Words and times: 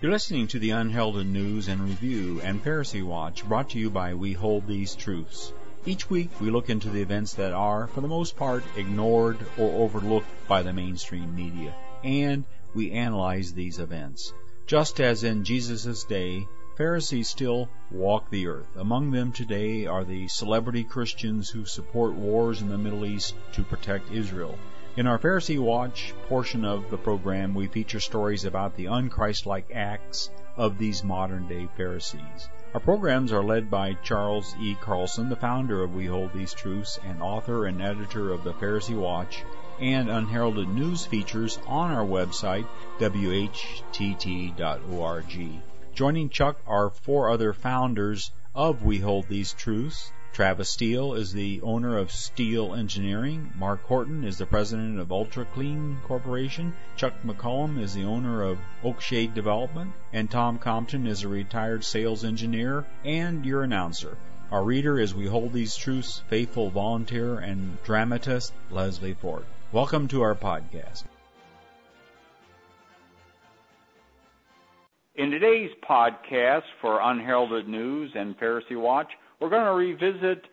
You're 0.00 0.12
listening 0.12 0.46
to 0.48 0.60
the 0.60 0.70
Unheralded 0.70 1.26
News 1.26 1.66
and 1.66 1.80
Review 1.80 2.40
and 2.44 2.62
Pharisee 2.62 3.02
Watch 3.02 3.44
brought 3.44 3.70
to 3.70 3.80
you 3.80 3.90
by 3.90 4.14
We 4.14 4.32
Hold 4.32 4.68
These 4.68 4.94
Truths. 4.94 5.52
Each 5.84 6.08
week 6.08 6.40
we 6.40 6.52
look 6.52 6.70
into 6.70 6.88
the 6.88 7.02
events 7.02 7.34
that 7.34 7.52
are, 7.52 7.88
for 7.88 8.00
the 8.00 8.06
most 8.06 8.36
part, 8.36 8.62
ignored 8.76 9.38
or 9.58 9.82
overlooked 9.82 10.28
by 10.46 10.62
the 10.62 10.72
mainstream 10.72 11.34
media, 11.34 11.74
and 12.04 12.44
we 12.74 12.92
analyze 12.92 13.52
these 13.52 13.80
events. 13.80 14.32
Just 14.68 15.00
as 15.00 15.24
in 15.24 15.42
Jesus' 15.42 16.04
day, 16.04 16.46
Pharisees 16.76 17.28
still 17.28 17.68
walk 17.90 18.30
the 18.30 18.46
earth. 18.46 18.76
Among 18.76 19.10
them 19.10 19.32
today 19.32 19.86
are 19.86 20.04
the 20.04 20.28
celebrity 20.28 20.84
Christians 20.84 21.50
who 21.50 21.64
support 21.64 22.14
wars 22.14 22.62
in 22.62 22.68
the 22.68 22.78
Middle 22.78 23.04
East 23.04 23.34
to 23.54 23.64
protect 23.64 24.12
Israel. 24.12 24.56
In 24.98 25.06
our 25.06 25.16
Pharisee 25.20 25.60
Watch 25.60 26.12
portion 26.28 26.64
of 26.64 26.90
the 26.90 26.98
program, 26.98 27.54
we 27.54 27.68
feature 27.68 28.00
stories 28.00 28.44
about 28.44 28.74
the 28.74 28.86
unchristlike 28.86 29.70
acts 29.72 30.28
of 30.56 30.76
these 30.76 31.04
modern 31.04 31.46
day 31.46 31.68
Pharisees. 31.76 32.48
Our 32.74 32.80
programs 32.80 33.32
are 33.32 33.44
led 33.44 33.70
by 33.70 33.94
Charles 34.02 34.56
E. 34.60 34.74
Carlson, 34.74 35.28
the 35.28 35.36
founder 35.36 35.84
of 35.84 35.94
We 35.94 36.06
Hold 36.06 36.32
These 36.32 36.52
Truths 36.52 36.98
and 37.06 37.22
author 37.22 37.66
and 37.66 37.80
editor 37.80 38.32
of 38.32 38.42
the 38.42 38.54
Pharisee 38.54 38.98
Watch 38.98 39.44
and 39.78 40.10
unheralded 40.10 40.68
news 40.68 41.06
features 41.06 41.60
on 41.68 41.92
our 41.92 42.04
website, 42.04 42.66
whtt.org. 42.98 44.52
Joining 45.94 46.28
Chuck 46.28 46.56
are 46.66 46.90
four 46.90 47.30
other 47.30 47.52
founders 47.52 48.32
of 48.52 48.82
We 48.82 48.98
Hold 48.98 49.28
These 49.28 49.52
Truths 49.52 50.10
Travis 50.38 50.70
Steele 50.70 51.14
is 51.14 51.32
the 51.32 51.60
owner 51.62 51.98
of 51.98 52.12
Steele 52.12 52.72
Engineering. 52.72 53.52
Mark 53.56 53.82
Horton 53.82 54.22
is 54.22 54.38
the 54.38 54.46
president 54.46 55.00
of 55.00 55.10
Ultra 55.10 55.44
Clean 55.44 55.98
Corporation. 56.06 56.76
Chuck 56.94 57.14
McCollum 57.26 57.80
is 57.80 57.92
the 57.92 58.04
owner 58.04 58.44
of 58.44 58.60
Oakshade 58.84 59.34
Development. 59.34 59.90
And 60.12 60.30
Tom 60.30 60.60
Compton 60.60 61.08
is 61.08 61.24
a 61.24 61.28
retired 61.28 61.82
sales 61.82 62.24
engineer 62.24 62.86
and 63.04 63.44
your 63.44 63.64
announcer. 63.64 64.16
Our 64.52 64.62
reader 64.62 65.00
is 65.00 65.12
We 65.12 65.26
Hold 65.26 65.52
These 65.52 65.76
Truths 65.76 66.22
faithful 66.28 66.70
volunteer 66.70 67.40
and 67.40 67.82
dramatist 67.82 68.52
Leslie 68.70 69.14
Ford. 69.14 69.44
Welcome 69.72 70.06
to 70.06 70.22
our 70.22 70.36
podcast. 70.36 71.02
In 75.16 75.32
today's 75.32 75.72
podcast 75.82 76.62
for 76.80 77.00
Unheralded 77.02 77.66
News 77.66 78.12
and 78.14 78.38
Pharisee 78.38 78.80
Watch, 78.80 79.10
we're 79.40 79.50
going 79.50 79.64
to 79.64 79.72
revisit 79.72 80.44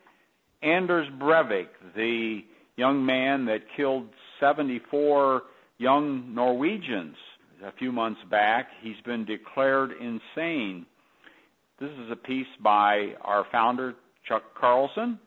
Anders 0.61 1.07
Breivik, 1.19 1.67
the 1.95 2.41
young 2.75 3.05
man 3.05 3.45
that 3.45 3.59
killed 3.75 4.07
74 4.39 5.43
young 5.77 6.33
Norwegians 6.33 7.15
a 7.65 7.71
few 7.73 7.91
months 7.91 8.19
back. 8.29 8.67
He's 8.81 8.99
been 9.05 9.25
declared 9.25 9.91
insane. 9.99 10.85
This 11.79 11.91
is 11.91 12.11
a 12.11 12.15
piece 12.15 12.47
by 12.63 13.13
our 13.21 13.45
founder, 13.51 13.95
Chuck 14.27 14.43
Carlson. 14.59 15.19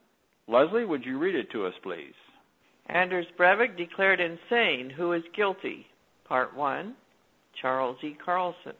Leslie, 0.47 0.84
would 0.84 1.05
you 1.05 1.19
read 1.19 1.34
it 1.34 1.51
to 1.53 1.67
us, 1.67 1.75
please? 1.83 2.14
Anders 2.86 3.27
Breivik 3.39 3.77
declared 3.77 4.20
insane. 4.20 4.91
Who 4.97 5.12
is 5.12 5.23
guilty? 5.36 5.86
Part 6.27 6.56
1. 6.56 6.95
Charles 7.61 7.98
E. 8.03 8.17
Carlson. 8.25 8.73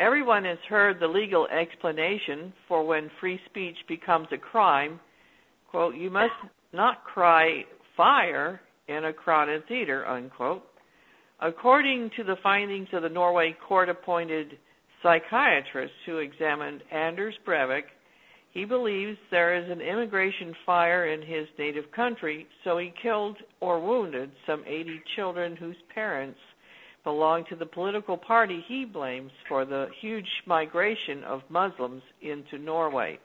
Everyone 0.00 0.44
has 0.46 0.56
heard 0.66 0.98
the 0.98 1.06
legal 1.06 1.46
explanation 1.48 2.54
for 2.66 2.86
when 2.86 3.10
free 3.20 3.38
speech 3.50 3.76
becomes 3.86 4.28
a 4.32 4.38
crime. 4.38 4.98
Quote, 5.70 5.94
you 5.94 6.08
must 6.08 6.32
not 6.72 7.04
cry 7.04 7.64
fire 7.98 8.62
in 8.88 9.04
a 9.04 9.12
crowded 9.12 9.68
theater, 9.68 10.08
unquote. 10.08 10.62
According 11.42 12.12
to 12.16 12.24
the 12.24 12.36
findings 12.42 12.88
of 12.94 13.02
the 13.02 13.10
Norway 13.10 13.54
court 13.68 13.90
appointed 13.90 14.56
psychiatrist 15.02 15.92
who 16.06 16.16
examined 16.16 16.82
Anders 16.90 17.34
Breivik, 17.46 17.84
he 18.52 18.64
believes 18.64 19.18
there 19.30 19.54
is 19.54 19.70
an 19.70 19.82
immigration 19.82 20.54
fire 20.64 21.08
in 21.08 21.20
his 21.20 21.46
native 21.58 21.92
country, 21.94 22.46
so 22.64 22.78
he 22.78 22.94
killed 23.02 23.36
or 23.60 23.78
wounded 23.78 24.30
some 24.46 24.64
80 24.66 25.02
children 25.14 25.56
whose 25.56 25.76
parents 25.94 26.38
belong 27.04 27.44
to 27.48 27.56
the 27.56 27.66
political 27.66 28.16
party 28.16 28.64
he 28.66 28.84
blames 28.84 29.32
for 29.48 29.64
the 29.64 29.88
huge 30.00 30.28
migration 30.46 31.24
of 31.24 31.42
Muslims 31.48 32.02
into 32.20 32.58
Norway. 32.58 33.18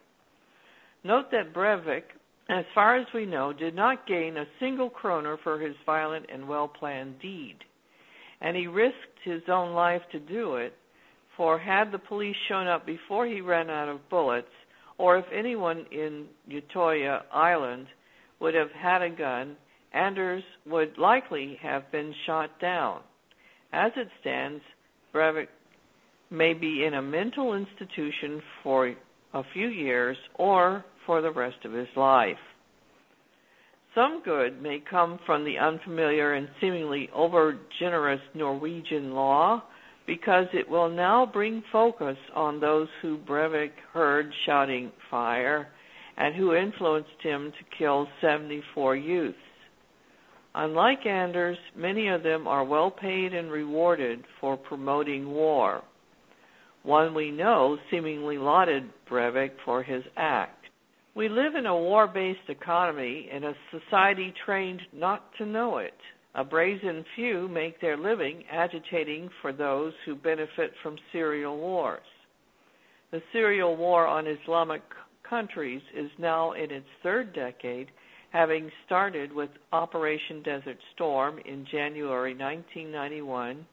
Note 1.04 1.30
that 1.32 1.54
Breivik, 1.54 2.04
as 2.50 2.66
far 2.74 2.96
as 2.96 3.08
we 3.14 3.26
know, 3.26 3.54
did 3.54 3.76
not 3.76 4.08
gain 4.08 4.38
a 4.38 4.48
single 4.60 4.90
kroner 4.90 5.38
for 5.44 5.60
his 5.60 5.76
violent 5.86 6.26
and 6.32 6.48
well 6.48 6.68
planned 6.68 7.20
deed. 7.20 7.58
And 8.42 8.56
he 8.56 8.68
risked 8.68 9.20
his 9.24 9.42
own 9.48 9.74
life 9.74 10.02
to 10.12 10.20
do 10.20 10.56
it, 10.56 10.74
for 11.36 11.60
had 11.60 11.92
the 11.92 12.00
police 12.00 12.36
shown 12.48 12.68
up 12.68 12.86
before 12.86 13.28
he 13.28 13.42
ran 13.42 13.70
out 13.70 13.90
of 13.90 14.10
bullets, 14.10 14.48
or 14.98 15.18
if 15.18 15.26
anyone 15.34 15.86
in 15.92 16.26
Utoya 16.50 17.24
Island 17.32 17.88
would 18.40 18.54
have 18.54 18.72
had 18.72 19.02
a 19.02 19.10
gun, 19.10 19.58
Anders 19.94 20.44
would 20.66 20.98
likely 20.98 21.58
have 21.62 21.92
been 21.92 22.14
shot 22.26 22.60
down. 22.60 23.02
As 23.76 23.92
it 23.98 24.08
stands, 24.22 24.62
Breivik 25.14 25.50
may 26.32 26.54
be 26.54 26.86
in 26.86 26.94
a 26.94 27.02
mental 27.02 27.56
institution 27.56 28.42
for 28.64 28.96
a 29.34 29.44
few 29.52 29.68
years 29.68 30.16
or 30.36 30.86
for 31.06 31.22
the 31.22 31.30
rest 31.30 31.58
of 31.66 31.74
his 31.74 31.90
life. 31.98 32.38
Some 33.94 34.22
good 34.24 34.62
may 34.62 34.82
come 34.90 35.20
from 35.26 35.44
the 35.44 35.58
unfamiliar 35.58 36.36
and 36.36 36.48
seemingly 36.62 37.10
over 37.14 37.60
generous 37.78 38.22
Norwegian 38.34 39.14
law 39.14 39.62
because 40.08 40.46
it 40.54 40.70
will 40.70 40.90
now 40.90 41.26
bring 41.26 41.62
focus 41.74 42.18
on 42.34 42.62
those 42.62 42.88
who 43.02 43.18
Breivik 43.18 43.72
heard 43.92 44.32
shouting 44.46 44.90
fire 45.12 45.68
and 46.16 46.34
who 46.34 46.56
influenced 46.56 47.22
him 47.22 47.52
to 47.52 47.78
kill 47.78 48.08
74 48.22 48.96
youths. 48.96 49.38
Unlike 50.58 51.06
Anders, 51.06 51.58
many 51.76 52.08
of 52.08 52.24
them 52.24 52.48
are 52.48 52.64
well 52.64 52.90
paid 52.90 53.34
and 53.34 53.52
rewarded 53.52 54.24
for 54.40 54.56
promoting 54.56 55.30
war. 55.30 55.84
One 56.84 57.14
we 57.14 57.30
know 57.30 57.78
seemingly 57.92 58.38
lauded 58.38 58.90
Breivik 59.10 59.52
for 59.66 59.84
his 59.84 60.04
act. 60.16 60.66
We 61.14 61.28
live 61.28 61.56
in 61.56 61.66
a 61.66 61.76
war 61.76 62.08
based 62.08 62.48
economy 62.48 63.30
in 63.36 63.44
a 63.44 63.54
society 63.70 64.34
trained 64.46 64.82
not 64.94 65.24
to 65.40 65.46
know 65.46 65.80
it. 65.80 65.94
A 66.36 66.44
brazen 66.46 67.04
few 67.16 67.50
make 67.50 67.82
their 67.82 67.98
living 67.98 68.46
agitating 68.50 69.30
for 69.42 69.52
those 69.52 69.92
who 70.06 70.16
benefit 70.16 70.72
from 70.82 70.96
serial 71.12 71.58
wars. 71.58 72.00
The 73.12 73.22
serial 73.34 73.76
war 73.76 74.08
on 74.08 74.26
Islamic 74.26 74.84
countries 75.30 75.82
is 75.94 76.12
now 76.18 76.54
in 76.54 76.72
its 76.72 76.88
third 77.04 77.34
decade 77.34 77.88
having 78.36 78.70
started 78.86 79.32
with 79.32 79.50
Operation 79.72 80.44
Desert 80.44 80.78
Storm 80.94 81.40
in 81.46 81.66
January 81.72 82.34
1991, 82.34 83.66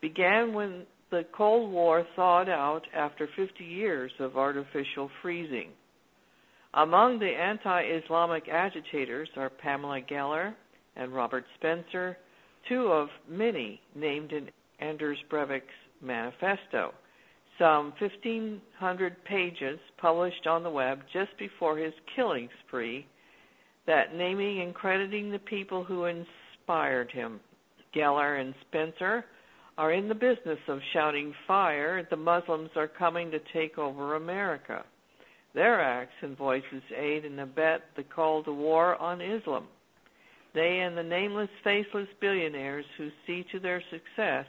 began 0.00 0.54
when 0.54 0.84
the 1.10 1.24
Cold 1.36 1.72
War 1.72 2.06
thawed 2.14 2.48
out 2.48 2.82
after 2.94 3.28
50 3.34 3.64
years 3.64 4.12
of 4.20 4.36
artificial 4.36 5.10
freezing. 5.20 5.70
Among 6.74 7.18
the 7.18 7.26
anti 7.26 7.82
Islamic 7.82 8.48
agitators 8.48 9.28
are 9.36 9.50
Pamela 9.50 10.00
Geller 10.08 10.54
and 10.94 11.12
Robert 11.12 11.44
Spencer, 11.58 12.16
two 12.68 12.86
of 12.86 13.08
many 13.28 13.80
named 13.96 14.30
in 14.30 14.48
Anders 14.78 15.18
Breivik's 15.28 15.66
manifesto, 16.00 16.94
some 17.58 17.92
1,500 17.98 19.24
pages 19.24 19.80
published 20.00 20.46
on 20.46 20.62
the 20.62 20.70
web 20.70 21.00
just 21.12 21.36
before 21.40 21.76
his 21.76 21.94
killing 22.14 22.48
spree 22.64 23.04
that 23.86 24.14
naming 24.14 24.60
and 24.60 24.74
crediting 24.74 25.30
the 25.30 25.38
people 25.38 25.84
who 25.84 26.04
inspired 26.04 27.10
him, 27.10 27.40
Geller 27.94 28.40
and 28.40 28.54
Spencer, 28.68 29.24
are 29.78 29.92
in 29.92 30.08
the 30.08 30.14
business 30.14 30.58
of 30.68 30.80
shouting 30.92 31.34
fire, 31.46 32.06
the 32.10 32.16
Muslims 32.16 32.70
are 32.76 32.88
coming 32.88 33.30
to 33.30 33.38
take 33.52 33.78
over 33.78 34.16
America. 34.16 34.84
Their 35.54 35.80
acts 35.80 36.14
and 36.22 36.36
voices 36.36 36.82
aid 36.96 37.24
and 37.24 37.40
abet 37.40 37.82
the 37.96 38.02
call 38.02 38.42
to 38.44 38.52
war 38.52 38.96
on 38.96 39.20
Islam. 39.20 39.66
They 40.54 40.80
and 40.80 40.96
the 40.96 41.02
nameless, 41.02 41.50
faceless 41.62 42.08
billionaires 42.20 42.86
who 42.96 43.10
see 43.26 43.44
to 43.52 43.60
their 43.60 43.82
success 43.90 44.46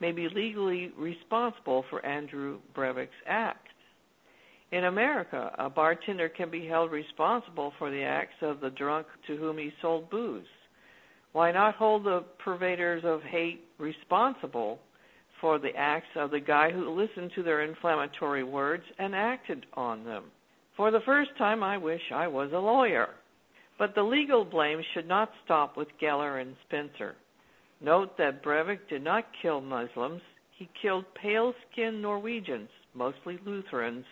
may 0.00 0.12
be 0.12 0.28
legally 0.28 0.92
responsible 0.98 1.84
for 1.88 2.04
Andrew 2.04 2.58
Breivik's 2.76 3.10
act. 3.26 3.67
In 4.70 4.84
America, 4.84 5.54
a 5.58 5.70
bartender 5.70 6.28
can 6.28 6.50
be 6.50 6.66
held 6.66 6.90
responsible 6.90 7.72
for 7.78 7.90
the 7.90 8.02
acts 8.02 8.42
of 8.42 8.60
the 8.60 8.70
drunk 8.70 9.06
to 9.26 9.36
whom 9.36 9.56
he 9.56 9.72
sold 9.80 10.10
booze. 10.10 10.46
Why 11.32 11.52
not 11.52 11.76
hold 11.76 12.04
the 12.04 12.24
purveyors 12.38 13.02
of 13.04 13.22
hate 13.22 13.64
responsible 13.78 14.78
for 15.40 15.58
the 15.58 15.74
acts 15.74 16.14
of 16.16 16.30
the 16.30 16.40
guy 16.40 16.70
who 16.70 16.90
listened 16.90 17.30
to 17.34 17.42
their 17.42 17.62
inflammatory 17.62 18.44
words 18.44 18.84
and 18.98 19.14
acted 19.14 19.64
on 19.72 20.04
them? 20.04 20.24
For 20.76 20.90
the 20.90 21.00
first 21.06 21.30
time, 21.38 21.62
I 21.62 21.78
wish 21.78 22.02
I 22.12 22.28
was 22.28 22.50
a 22.52 22.58
lawyer. 22.58 23.10
But 23.78 23.94
the 23.94 24.02
legal 24.02 24.44
blame 24.44 24.82
should 24.92 25.08
not 25.08 25.30
stop 25.44 25.76
with 25.76 25.88
Geller 26.02 26.40
and 26.40 26.56
Spencer. 26.66 27.14
Note 27.80 28.18
that 28.18 28.42
Breivik 28.42 28.88
did 28.90 29.02
not 29.02 29.24
kill 29.40 29.60
Muslims, 29.60 30.20
he 30.56 30.68
killed 30.82 31.04
pale 31.14 31.54
skinned 31.70 32.02
Norwegians, 32.02 32.68
mostly 32.94 33.38
Lutherans, 33.46 34.04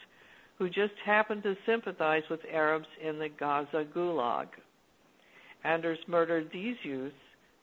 who 0.59 0.69
just 0.69 0.95
happened 1.05 1.43
to 1.43 1.57
sympathize 1.67 2.23
with 2.31 2.41
Arabs 2.51 2.87
in 3.03 3.19
the 3.19 3.29
Gaza 3.29 3.85
gulag. 3.95 4.47
Anders 5.65 5.99
murdered 6.07 6.49
these 6.53 6.77
youths 6.83 7.15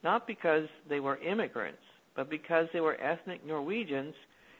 not 0.02 0.26
because 0.26 0.68
they 0.88 1.00
were 1.00 1.16
immigrants, 1.18 1.78
but 2.14 2.30
because 2.30 2.66
they 2.72 2.80
were 2.80 3.00
ethnic 3.00 3.44
Norwegians 3.44 4.14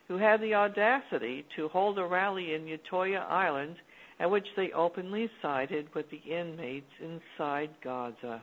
who 0.09 0.17
had 0.17 0.41
the 0.41 0.55
audacity 0.55 1.45
to 1.57 1.69
hold 1.69 1.99
a 1.99 2.05
rally 2.05 2.55
in 2.55 2.67
Utoya 2.67 3.21
Island 3.29 3.77
at 4.21 4.31
which 4.31 4.47
they 4.57 4.73
openly 4.73 5.29
sided 5.43 5.87
with 5.95 6.07
the 6.11 6.33
inmates 6.33 6.91
inside 7.01 7.71
Gaza. 7.83 8.43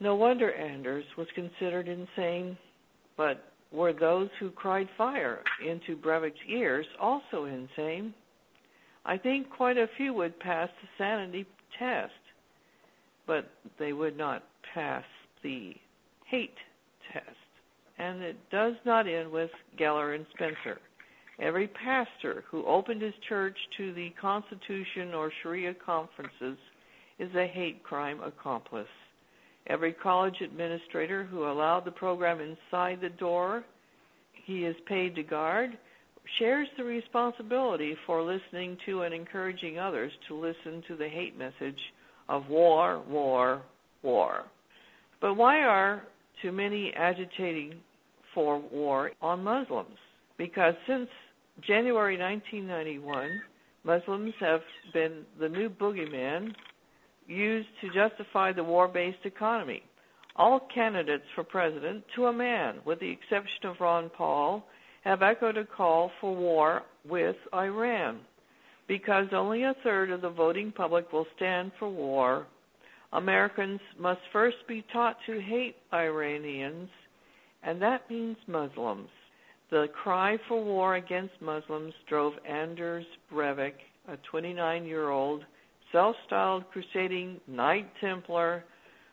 No 0.00 0.14
wonder 0.14 0.52
Anders 0.52 1.04
was 1.16 1.28
considered 1.34 1.88
insane, 1.88 2.56
but 3.16 3.52
were 3.70 3.92
those 3.92 4.28
who 4.38 4.50
cried 4.50 4.88
fire 4.96 5.42
into 5.66 5.96
Breivik's 5.96 6.38
ears 6.48 6.86
also 7.00 7.44
insane? 7.44 8.14
I 9.04 9.16
think 9.16 9.48
quite 9.50 9.78
a 9.78 9.88
few 9.96 10.12
would 10.14 10.38
pass 10.40 10.68
the 10.82 10.88
sanity 10.98 11.46
test, 11.78 12.12
but 13.26 13.50
they 13.78 13.92
would 13.92 14.16
not 14.16 14.44
pass 14.74 15.04
the 15.42 15.74
hate 16.26 16.56
test. 17.12 17.26
And 17.98 18.22
it 18.22 18.36
does 18.50 18.74
not 18.84 19.06
end 19.06 19.30
with 19.30 19.50
Geller 19.78 20.14
and 20.14 20.26
Spencer. 20.34 20.80
Every 21.38 21.68
pastor 21.68 22.44
who 22.50 22.66
opened 22.66 23.00
his 23.00 23.14
church 23.28 23.56
to 23.78 23.94
the 23.94 24.10
Constitution 24.20 25.14
or 25.14 25.32
Sharia 25.42 25.74
conferences 25.74 26.58
is 27.18 27.34
a 27.34 27.46
hate 27.46 27.82
crime 27.82 28.20
accomplice. 28.22 28.86
Every 29.66 29.92
college 29.92 30.40
administrator 30.42 31.24
who 31.24 31.44
allowed 31.44 31.84
the 31.84 31.90
program 31.90 32.40
inside 32.40 33.00
the 33.00 33.10
door 33.10 33.64
he 34.44 34.64
is 34.64 34.76
paid 34.86 35.14
to 35.14 35.22
guard 35.22 35.78
shares 36.38 36.68
the 36.76 36.84
responsibility 36.84 37.96
for 38.06 38.22
listening 38.22 38.76
to 38.86 39.02
and 39.02 39.14
encouraging 39.14 39.78
others 39.78 40.12
to 40.28 40.34
listen 40.34 40.82
to 40.88 40.96
the 40.96 41.08
hate 41.08 41.36
message 41.36 41.78
of 42.28 42.48
war, 42.48 43.02
war, 43.08 43.62
war. 44.02 44.44
But 45.20 45.34
why 45.34 45.60
are 45.62 46.02
too 46.42 46.52
many 46.52 46.92
agitating 46.96 47.74
for 48.34 48.58
war 48.58 49.12
on 49.20 49.42
Muslims? 49.42 49.96
Because 50.38 50.74
since 50.86 51.08
January 51.66 52.16
1991, 52.16 53.42
Muslims 53.84 54.34
have 54.40 54.60
been 54.92 55.24
the 55.38 55.48
new 55.48 55.68
boogeyman 55.68 56.54
used 57.26 57.68
to 57.80 57.88
justify 57.92 58.52
the 58.52 58.64
war 58.64 58.88
based 58.88 59.24
economy. 59.24 59.82
All 60.36 60.66
candidates 60.72 61.24
for 61.34 61.44
president, 61.44 62.04
to 62.16 62.26
a 62.26 62.32
man, 62.32 62.76
with 62.84 63.00
the 63.00 63.10
exception 63.10 63.66
of 63.66 63.76
Ron 63.80 64.10
Paul, 64.16 64.64
have 65.02 65.22
echoed 65.22 65.56
a 65.56 65.64
call 65.64 66.10
for 66.20 66.34
war 66.34 66.82
with 67.08 67.36
Iran. 67.54 68.20
Because 68.86 69.26
only 69.32 69.62
a 69.62 69.74
third 69.82 70.10
of 70.10 70.20
the 70.20 70.30
voting 70.30 70.72
public 70.72 71.12
will 71.12 71.26
stand 71.36 71.72
for 71.78 71.88
war, 71.88 72.46
Americans 73.12 73.80
must 73.98 74.20
first 74.32 74.56
be 74.68 74.84
taught 74.92 75.16
to 75.26 75.40
hate 75.40 75.76
Iranians, 75.92 76.88
and 77.62 77.80
that 77.82 78.08
means 78.10 78.36
Muslims. 78.46 79.08
The 79.70 79.86
cry 80.02 80.36
for 80.48 80.62
war 80.62 80.96
against 80.96 81.40
Muslims 81.40 81.94
drove 82.08 82.34
Anders 82.48 83.06
Breivik, 83.32 83.74
a 84.08 84.16
29 84.30 84.84
year 84.84 85.10
old 85.10 85.44
self 85.92 86.16
styled 86.26 86.64
crusading 86.70 87.40
Knight 87.46 87.88
Templar 88.00 88.64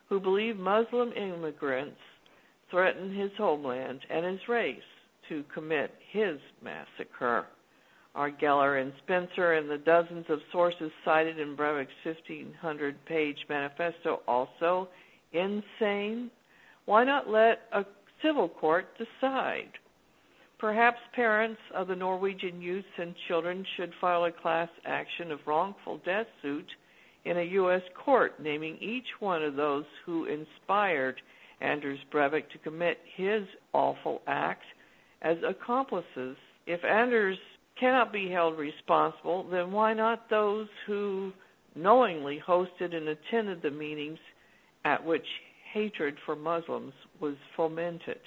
who 0.10 0.20
believed 0.20 0.60
Muslim 0.60 1.12
immigrants 1.14 2.00
threatened 2.72 3.16
his 3.20 3.32
homeland 3.38 4.00
and 4.10 4.26
his 4.26 4.40
race 4.48 4.80
to 5.30 5.44
commit 5.54 5.92
his 6.12 6.38
massacre. 6.64 7.46
Our 8.16 8.32
Geller 8.32 8.82
and 8.82 8.94
Spencer 9.04 9.54
and 9.54 9.70
the 9.70 9.78
dozens 9.78 10.26
of 10.30 10.40
sources 10.52 10.92
cited 11.06 11.40
in 11.40 11.56
Breivik's 11.56 11.92
1500 12.04 13.06
page 13.06 13.38
manifesto 13.48 14.22
also 14.28 14.90
insane? 15.34 16.32
Why 16.86 17.04
not 17.04 17.30
let 17.30 17.60
a 17.74 17.86
civil 18.24 18.50
court 18.50 18.88
decide? 18.98 19.70
Perhaps 20.58 20.98
parents 21.14 21.62
of 21.76 21.88
the 21.88 21.96
Norwegian 21.96 22.60
youths 22.60 22.88
and 22.98 23.14
children 23.28 23.64
should 23.76 23.94
file 24.02 24.26
a 24.26 24.32
class 24.32 24.70
action 24.86 25.32
of 25.32 25.46
wrongful 25.46 26.00
death 26.04 26.26
suit 26.42 26.66
in 27.26 27.38
a 27.38 27.44
U.S. 27.44 27.84
court 28.04 28.42
naming 28.42 28.78
each 28.78 29.08
one 29.20 29.44
of 29.44 29.56
those 29.56 29.86
who 30.06 30.26
inspired 30.26 31.22
Anders 31.62 32.00
Breivik 32.12 32.50
to 32.50 32.58
commit 32.60 32.98
his 33.16 33.44
awful 33.74 34.22
act 34.26 34.64
as 35.22 35.38
accomplices. 35.48 36.38
If 36.66 36.84
Anders 36.84 37.38
cannot 37.80 38.12
be 38.12 38.30
held 38.30 38.58
responsible, 38.58 39.48
then 39.50 39.72
why 39.72 39.94
not 39.94 40.30
those 40.30 40.68
who 40.86 41.32
knowingly 41.76 42.42
hosted 42.46 42.96
and 42.96 43.08
attended 43.08 43.62
the 43.62 43.72
meetings 43.72 44.20
at 44.86 45.04
which 45.04 45.26
hatred 45.74 46.16
for 46.26 46.36
Muslims 46.36 46.94
was 47.20 47.36
fomented? 47.56 48.20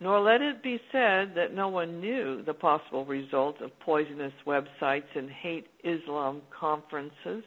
Nor 0.00 0.20
let 0.20 0.42
it 0.42 0.62
be 0.62 0.80
said 0.90 1.34
that 1.36 1.54
no 1.54 1.68
one 1.68 2.00
knew 2.00 2.42
the 2.42 2.54
possible 2.54 3.04
results 3.04 3.58
of 3.62 3.78
poisonous 3.80 4.32
websites 4.46 5.14
and 5.14 5.30
hate 5.30 5.66
Islam 5.84 6.42
conferences. 6.58 7.44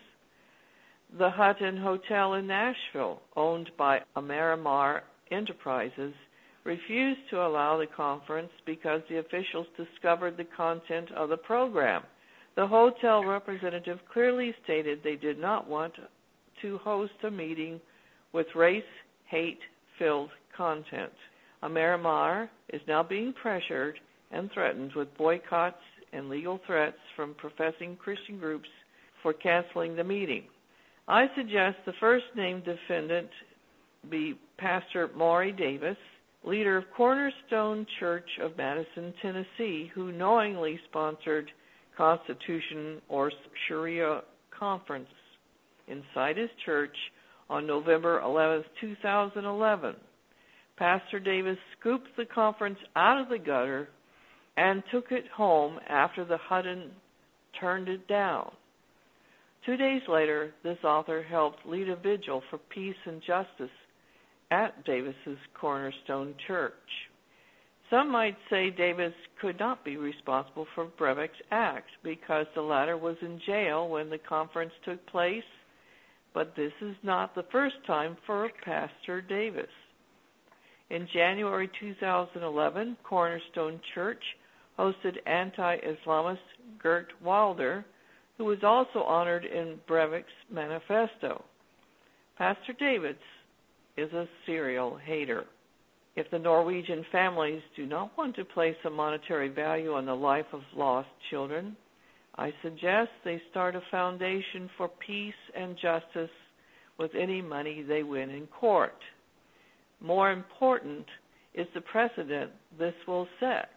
The 1.17 1.29
Hutton 1.29 1.77
Hotel 1.77 2.33
in 2.35 2.47
Nashville, 2.47 3.21
owned 3.35 3.69
by 3.77 3.99
Amerimar 4.15 5.01
Enterprises, 5.29 6.13
refused 6.67 7.21
to 7.29 7.37
allow 7.37 7.77
the 7.77 7.87
conference 7.87 8.51
because 8.65 9.01
the 9.09 9.19
officials 9.19 9.65
discovered 9.77 10.35
the 10.35 10.47
content 10.55 11.09
of 11.13 11.29
the 11.29 11.37
program. 11.37 12.03
The 12.55 12.67
hotel 12.67 13.23
representative 13.23 13.99
clearly 14.11 14.53
stated 14.65 14.99
they 15.01 15.15
did 15.15 15.39
not 15.39 15.69
want 15.69 15.93
to 16.61 16.77
host 16.79 17.13
a 17.23 17.31
meeting 17.31 17.79
with 18.33 18.47
race 18.53 18.83
hate 19.29 19.59
filled 19.97 20.29
content. 20.55 21.13
Amerimar 21.63 22.49
is 22.73 22.81
now 22.87 23.01
being 23.01 23.33
pressured 23.41 23.97
and 24.31 24.51
threatened 24.53 24.91
with 24.93 25.17
boycotts 25.17 25.77
and 26.11 26.29
legal 26.29 26.59
threats 26.67 26.97
from 27.15 27.33
professing 27.35 27.95
Christian 27.95 28.39
groups 28.39 28.67
for 29.23 29.31
canceling 29.31 29.95
the 29.95 30.03
meeting. 30.03 30.43
I 31.07 31.27
suggest 31.35 31.77
the 31.85 31.93
first 31.99 32.25
named 32.35 32.65
defendant 32.65 33.29
be 34.09 34.37
Pastor 34.57 35.09
Maury 35.15 35.53
Davis, 35.53 35.97
leader 36.47 36.77
of 36.77 36.85
Cornerstone 36.95 37.85
Church 37.99 38.29
of 38.41 38.55
Madison, 38.55 39.13
Tennessee, 39.21 39.91
who 39.93 40.13
knowingly 40.13 40.79
sponsored 40.89 41.51
Constitution 41.97 43.01
or 43.09 43.31
Sharia 43.67 44.21
conference 44.57 45.09
inside 45.87 46.37
his 46.37 46.49
church 46.65 46.95
on 47.49 47.67
November 47.67 48.21
11, 48.21 48.63
2011. 48.79 49.95
Pastor 50.77 51.19
Davis 51.19 51.57
scooped 51.79 52.07
the 52.15 52.25
conference 52.25 52.79
out 52.95 53.19
of 53.19 53.27
the 53.27 53.39
gutter 53.39 53.89
and 54.55 54.83
took 54.91 55.11
it 55.11 55.25
home 55.35 55.79
after 55.89 56.23
the 56.23 56.37
Hutton 56.37 56.91
turned 57.59 57.89
it 57.89 58.07
down. 58.07 58.51
Two 59.65 59.75
days 59.75 60.01
later, 60.07 60.53
this 60.63 60.77
author 60.85 61.23
helped 61.23 61.65
lead 61.65 61.89
a 61.89 61.95
vigil 61.97 62.41
for 62.49 62.57
peace 62.57 62.95
and 63.05 63.21
justice 63.21 63.69
at 64.51 64.83
Davis's 64.85 65.37
Cornerstone 65.59 66.35
Church. 66.47 66.73
Some 67.89 68.11
might 68.11 68.35
say 68.49 68.69
Davis 68.69 69.13
could 69.39 69.59
not 69.59 69.85
be 69.85 69.95
responsible 69.95 70.67
for 70.75 70.87
Breivik's 70.99 71.41
act 71.51 71.89
because 72.03 72.45
the 72.53 72.61
latter 72.61 72.97
was 72.97 73.15
in 73.21 73.39
jail 73.45 73.87
when 73.87 74.09
the 74.09 74.17
conference 74.17 74.73
took 74.83 75.05
place, 75.07 75.43
but 76.33 76.53
this 76.55 76.73
is 76.81 76.95
not 77.03 77.33
the 77.33 77.45
first 77.51 77.75
time 77.85 78.17
for 78.25 78.49
Pastor 78.63 79.21
Davis. 79.21 79.69
In 80.89 81.07
January 81.13 81.69
2011, 81.79 82.97
Cornerstone 83.03 83.79
Church 83.93 84.23
hosted 84.77 85.15
anti 85.25 85.77
Islamist 85.77 86.37
Geert 86.81 87.11
Wilder, 87.23 87.85
who 88.37 88.45
was 88.45 88.63
also 88.63 89.01
honored 89.03 89.45
in 89.45 89.79
Breivik's 89.89 90.25
manifesto. 90.51 91.43
Pastor 92.37 92.73
Davis 92.73 93.15
is 93.97 94.11
a 94.13 94.27
serial 94.45 94.97
hater. 94.97 95.45
If 96.15 96.29
the 96.31 96.39
Norwegian 96.39 97.05
families 97.11 97.61
do 97.75 97.85
not 97.85 98.17
want 98.17 98.35
to 98.37 98.45
place 98.45 98.75
a 98.85 98.89
monetary 98.89 99.49
value 99.49 99.93
on 99.93 100.05
the 100.05 100.15
life 100.15 100.45
of 100.53 100.61
lost 100.75 101.09
children, 101.29 101.75
I 102.35 102.53
suggest 102.63 103.09
they 103.23 103.41
start 103.51 103.75
a 103.75 103.81
foundation 103.91 104.69
for 104.77 104.89
peace 105.05 105.33
and 105.55 105.75
justice 105.81 106.29
with 106.97 107.11
any 107.15 107.41
money 107.41 107.83
they 107.83 108.03
win 108.03 108.29
in 108.29 108.47
court. 108.47 108.97
More 109.99 110.31
important 110.31 111.05
is 111.53 111.67
the 111.73 111.81
precedent 111.81 112.51
this 112.77 112.93
will 113.07 113.27
set. 113.39 113.69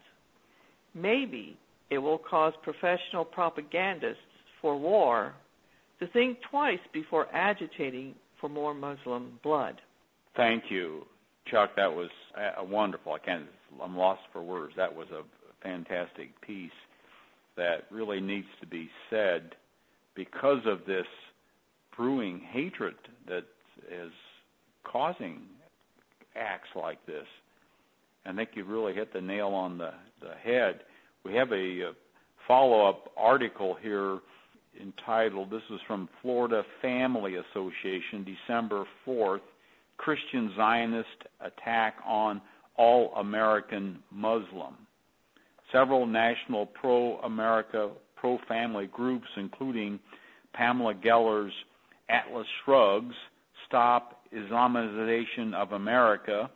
Maybe 0.95 1.57
it 1.89 1.99
will 1.99 2.19
cause 2.19 2.53
professional 2.63 3.25
propagandists 3.25 4.19
for 4.61 4.79
war 4.79 5.35
to 5.99 6.07
think 6.09 6.39
twice 6.51 6.79
before 6.93 7.27
agitating 7.35 8.15
for 8.41 8.49
more 8.49 8.75
Muslim 8.75 9.39
blood. 9.43 9.81
Thank 10.37 10.65
you. 10.71 11.07
Chuck, 11.51 11.71
that 11.77 11.93
was 11.93 12.11
a 12.57 12.65
wonderful. 12.65 13.13
I 13.13 13.19
can't. 13.19 13.47
I'm 13.83 13.97
lost 13.97 14.23
for 14.33 14.43
words. 14.43 14.75
That 14.77 14.95
was 14.95 15.09
a 15.11 15.23
fantastic 15.63 16.41
piece 16.41 16.71
that 17.57 17.85
really 17.91 18.21
needs 18.21 18.47
to 18.61 18.67
be 18.67 18.89
said 19.09 19.55
because 20.15 20.61
of 20.67 20.81
this 20.87 21.07
brewing 21.97 22.41
hatred 22.53 22.95
that 23.27 23.45
is 23.91 24.13
causing 24.85 25.41
acts 26.37 26.69
like 26.75 27.05
this. 27.07 27.27
I 28.25 28.33
think 28.33 28.51
you 28.55 28.65
really 28.65 28.95
hit 28.95 29.13
the 29.13 29.21
nail 29.21 29.49
on 29.49 29.79
the, 29.79 29.91
the 30.21 30.35
head. 30.43 30.81
We 31.25 31.35
have 31.35 31.51
a, 31.53 31.81
a 31.81 31.93
follow-up 32.47 33.11
article 33.17 33.77
here 33.81 34.19
entitled, 34.81 35.51
this 35.51 35.63
is 35.71 35.81
from 35.87 36.09
Florida 36.23 36.63
Family 36.81 37.37
Association, 37.37 38.25
December 38.25 38.85
4th, 39.07 39.41
Christian 40.01 40.51
Zionist 40.57 41.09
Attack 41.43 41.97
on 42.07 42.41
All 42.77 43.13
American 43.17 43.99
Muslim. 44.11 44.75
Several 45.71 46.07
national 46.07 46.65
pro-America, 46.65 47.91
pro-family 48.17 48.89
groups, 48.91 49.27
including 49.37 50.01
Pamela 50.55 50.95
Geller's 50.95 51.53
Atlas 52.09 52.47
Shrugs, 52.65 53.15
Stop 53.69 54.23
Islamization 54.35 55.53
of 55.55 55.73
America, 55.73 56.51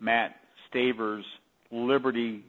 Matt 0.00 0.34
Staver's 0.68 1.24
Liberty 1.70 2.44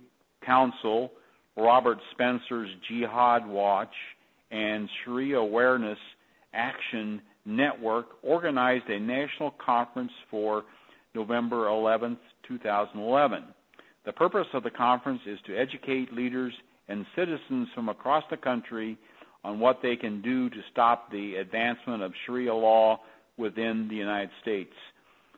Counsel, 0.45 1.11
Robert 1.57 1.97
Spencer's 2.11 2.69
Jihad 2.87 3.45
Watch, 3.45 3.93
and 4.49 4.87
Sharia 5.03 5.39
Awareness 5.39 5.99
Action 6.53 7.21
Network 7.45 8.07
organized 8.23 8.89
a 8.89 8.99
national 8.99 9.51
conference 9.63 10.11
for 10.29 10.63
November 11.13 11.67
11, 11.67 12.17
2011. 12.47 13.43
The 14.05 14.11
purpose 14.11 14.47
of 14.53 14.63
the 14.63 14.69
conference 14.69 15.21
is 15.25 15.39
to 15.47 15.57
educate 15.57 16.13
leaders 16.13 16.53
and 16.87 17.05
citizens 17.15 17.67
from 17.73 17.89
across 17.89 18.23
the 18.29 18.37
country 18.37 18.97
on 19.43 19.59
what 19.59 19.79
they 19.81 19.95
can 19.95 20.21
do 20.21 20.49
to 20.49 20.57
stop 20.71 21.11
the 21.11 21.35
advancement 21.35 22.03
of 22.03 22.11
Sharia 22.25 22.53
law 22.53 22.99
within 23.37 23.87
the 23.89 23.95
United 23.95 24.31
States. 24.41 24.73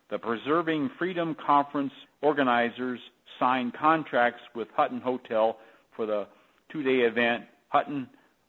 The 0.09 0.17
Preserving 0.17 0.89
Freedom 0.97 1.35
Conference 1.45 1.91
organizers 2.21 2.99
signed 3.39 3.73
contracts 3.73 4.41
with 4.55 4.67
Hutton 4.75 5.01
Hotel 5.01 5.57
for 5.95 6.05
the 6.05 6.27
two-day 6.71 7.05
event. 7.05 7.43
Hutton 7.69 8.07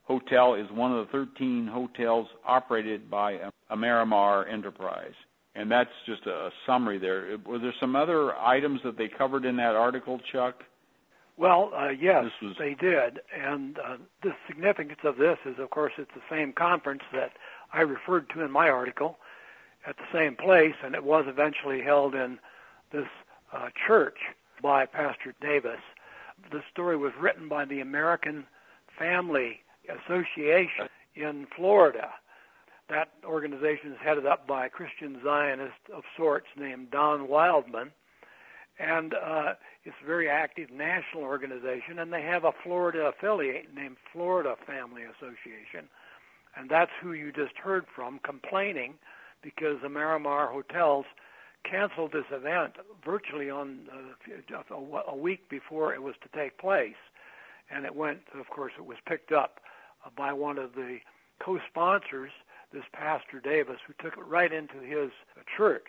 Hotel 0.08 0.54
is 0.54 0.66
one 0.72 0.90
of 0.90 1.06
the 1.06 1.12
13 1.12 1.66
hotels 1.66 2.26
operated 2.46 3.10
by 3.10 3.38
Amerimar 3.70 4.50
Enterprise. 4.50 5.12
And 5.54 5.70
that's 5.70 5.90
just 6.06 6.26
a 6.26 6.48
summary 6.66 6.98
there. 6.98 7.36
Were 7.44 7.58
there 7.58 7.74
some 7.78 7.94
other 7.94 8.34
items 8.36 8.80
that 8.84 8.96
they 8.96 9.08
covered 9.08 9.44
in 9.44 9.56
that 9.56 9.76
article, 9.76 10.18
Chuck? 10.32 10.62
Well, 11.36 11.72
uh, 11.76 11.90
yes, 11.90 12.24
was... 12.40 12.56
they 12.58 12.74
did. 12.74 13.20
And 13.38 13.78
uh, 13.78 13.96
the 14.22 14.30
significance 14.46 15.00
of 15.04 15.18
this 15.18 15.36
is, 15.44 15.56
of 15.58 15.68
course, 15.68 15.92
it's 15.98 16.10
the 16.14 16.34
same 16.34 16.54
conference 16.54 17.02
that 17.12 17.32
I 17.74 17.82
referred 17.82 18.30
to 18.30 18.42
in 18.42 18.50
my 18.50 18.70
article 18.70 19.18
at 19.86 19.96
the 19.98 20.18
same 20.18 20.36
place, 20.36 20.74
and 20.82 20.94
it 20.94 21.04
was 21.04 21.26
eventually 21.28 21.82
held 21.82 22.14
in 22.14 22.38
this 22.92 23.06
uh, 23.52 23.68
church 23.86 24.16
by 24.62 24.86
Pastor 24.86 25.34
Davis. 25.42 25.80
The 26.50 26.62
story 26.72 26.96
was 26.96 27.12
written 27.20 27.46
by 27.46 27.66
the 27.66 27.80
American 27.80 28.46
Family 28.98 29.60
Association 29.88 30.88
in 31.14 31.46
Florida. 31.56 32.10
That 32.88 33.08
organization 33.24 33.92
is 33.92 33.98
headed 34.02 34.26
up 34.26 34.46
by 34.46 34.66
a 34.66 34.70
Christian 34.70 35.20
Zionist 35.22 35.90
of 35.94 36.04
sorts 36.16 36.46
named 36.56 36.90
Don 36.90 37.28
Wildmon, 37.28 37.90
and 38.78 39.14
uh, 39.14 39.54
it's 39.84 39.96
a 40.02 40.06
very 40.06 40.30
active 40.30 40.70
national 40.70 41.24
organization, 41.24 41.98
and 41.98 42.12
they 42.12 42.22
have 42.22 42.44
a 42.44 42.52
Florida 42.62 43.10
affiliate 43.14 43.74
named 43.74 43.96
Florida 44.12 44.54
Family 44.66 45.02
Association, 45.02 45.88
and 46.56 46.70
that's 46.70 46.90
who 47.02 47.12
you 47.12 47.30
just 47.30 47.56
heard 47.62 47.84
from 47.94 48.20
complaining 48.24 48.94
because 49.42 49.76
the 49.82 49.88
Miramar 49.88 50.48
hotels 50.48 51.04
canceled 51.68 52.12
this 52.12 52.24
event 52.30 52.74
virtually 53.04 53.50
on 53.50 53.80
uh, 53.92 54.74
a, 55.08 55.16
week 55.16 55.48
before 55.50 55.92
it 55.92 56.02
was 56.02 56.14
to 56.22 56.38
take 56.38 56.58
place, 56.58 56.96
and 57.70 57.84
it 57.84 57.94
went. 57.94 58.20
Of 58.38 58.48
course, 58.48 58.72
it 58.78 58.86
was 58.86 58.96
picked 59.06 59.32
up 59.32 59.60
by 60.16 60.32
one 60.32 60.58
of 60.58 60.74
the 60.74 60.98
co-sponsors, 61.40 62.30
this 62.72 62.84
Pastor 62.92 63.40
Davis, 63.40 63.78
who 63.86 63.94
took 64.02 64.18
it 64.18 64.26
right 64.26 64.52
into 64.52 64.80
his 64.80 65.10
church. 65.56 65.88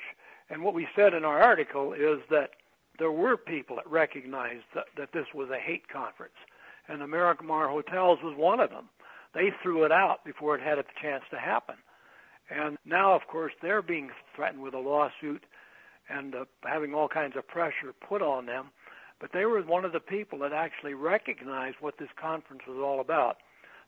And 0.50 0.64
what 0.64 0.74
we 0.74 0.88
said 0.96 1.14
in 1.14 1.26
our 1.26 1.42
article 1.42 1.94
is 1.94 2.20
that 2.30 2.52
there 2.98 3.12
were 3.12 3.38
people 3.38 3.76
that 3.78 3.90
recognized 3.90 4.64
that, 4.76 4.86
that 4.98 5.14
this 5.14 5.28
was 5.34 5.50
a 5.50 5.60
hate 5.60 5.88
conference, 5.90 6.34
and 6.88 7.02
the 7.02 7.08
Miramar 7.08 7.70
Hotels 7.70 8.20
was 8.24 8.36
one 8.38 8.60
of 8.60 8.70
them. 8.70 8.90
They 9.34 9.52
threw 9.62 9.84
it 9.84 9.92
out 9.92 10.26
before 10.26 10.56
it 10.56 10.62
had 10.62 10.80
a 10.80 10.86
chance 11.02 11.24
to 11.32 11.38
happen. 11.38 11.76
And 12.50 12.78
now, 12.86 13.14
of 13.14 13.28
course, 13.28 13.54
they're 13.62 13.84
being 13.84 14.10
threatened 14.36 14.64
with 14.64 14.74
a 14.74 14.80
lawsuit 14.80 15.44
and 16.10 16.34
uh, 16.34 16.46
having 16.66 16.94
all 16.94 17.08
kinds 17.08 17.38
of 17.38 17.48
pressure 17.48 17.94
put 18.08 18.22
on 18.22 18.48
them. 18.48 18.72
But 19.22 19.32
they 19.34 19.46
were 19.46 19.62
one 19.62 19.86
of 19.86 19.92
the 19.92 20.00
people 20.00 20.40
that 20.40 20.54
actually 20.54 20.96
recognized 20.96 21.78
what 21.80 22.00
this 22.00 22.10
conference 22.20 22.64
was 22.68 22.78
all 22.78 23.00
about. 23.02 23.38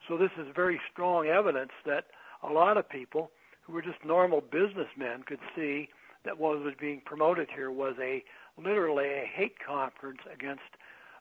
So 0.08 0.17
this 0.17 0.31
is 0.38 0.48
very 0.55 0.79
strong 0.91 1.27
evidence 1.27 1.72
that 1.86 2.05
a 2.43 2.51
lot 2.51 2.77
of 2.77 2.89
people 2.89 3.31
who 3.62 3.74
were 3.74 3.81
just 3.81 4.03
normal 4.05 4.41
businessmen 4.41 5.24
could 5.25 5.39
see 5.55 5.89
that 6.25 6.39
what 6.39 6.60
was 6.60 6.74
being 6.79 7.01
promoted 7.05 7.48
here 7.53 7.72
was 7.72 7.96
a 8.00 8.24
literally 8.58 9.05
a 9.05 9.29
hate 9.31 9.55
conference 9.65 10.20
against 10.34 10.62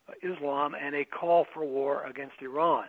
uh, 0.08 0.12
Islam 0.22 0.74
and 0.74 0.94
a 0.94 1.04
call 1.04 1.46
for 1.52 1.64
war 1.64 2.04
against 2.04 2.34
Iran. 2.42 2.86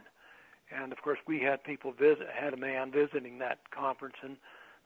And 0.76 0.92
of 0.92 1.02
course, 1.02 1.20
we 1.28 1.40
had 1.40 1.64
people 1.64 1.92
visit, 1.92 2.28
had 2.34 2.54
a 2.54 2.58
man 2.58 2.92
visiting 2.92 3.40
that 3.40 3.60
conference 3.72 4.16
and 4.24 4.38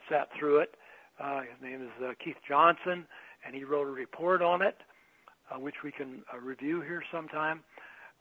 sat 0.10 0.30
through 0.38 0.60
it. 0.60 0.76
Uh, 1.20 1.42
his 1.42 1.62
name 1.62 1.82
is 1.82 2.04
uh, 2.04 2.12
Keith 2.24 2.38
Johnson, 2.48 3.06
and 3.46 3.56
he 3.56 3.64
wrote 3.64 3.88
a 3.88 3.92
report 3.92 4.42
on 4.42 4.62
it, 4.62 4.78
uh, 5.52 5.60
which 5.60 5.76
we 5.84 5.92
can 5.92 6.24
uh, 6.34 6.40
review 6.40 6.82
here 6.82 7.04
sometime. 7.12 7.62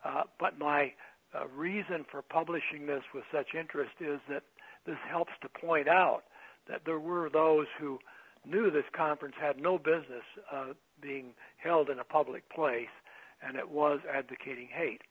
Uh, 0.03 0.23
but 0.39 0.59
my 0.59 0.93
uh, 1.35 1.47
reason 1.55 2.05
for 2.09 2.21
publishing 2.21 2.85
this 2.87 3.03
with 3.13 3.23
such 3.31 3.55
interest 3.57 3.93
is 3.99 4.19
that 4.29 4.43
this 4.85 4.97
helps 5.09 5.33
to 5.41 5.49
point 5.49 5.87
out 5.87 6.23
that 6.69 6.81
there 6.85 6.99
were 6.99 7.29
those 7.29 7.67
who 7.79 7.99
knew 8.45 8.69
this 8.69 8.85
conference 8.95 9.35
had 9.39 9.59
no 9.59 9.77
business 9.77 10.23
uh, 10.51 10.67
being 11.01 11.33
held 11.57 11.89
in 11.89 11.99
a 11.99 12.03
public 12.03 12.47
place, 12.49 12.93
and 13.41 13.57
it 13.57 13.69
was 13.69 13.99
advocating 14.11 14.67
hate. 14.71 15.01